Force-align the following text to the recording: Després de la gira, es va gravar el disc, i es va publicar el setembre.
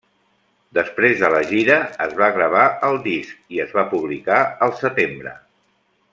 Després 0.77 1.19
de 1.23 1.29
la 1.33 1.41
gira, 1.51 1.75
es 2.05 2.15
va 2.21 2.29
gravar 2.39 2.65
el 2.89 2.97
disc, 3.05 3.37
i 3.59 3.63
es 3.67 3.77
va 3.79 3.85
publicar 3.93 4.41
el 4.69 4.75
setembre. 4.83 5.37